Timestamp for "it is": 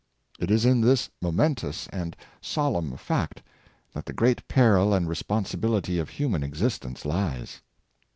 0.39-0.65